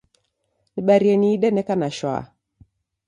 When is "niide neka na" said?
1.19-1.89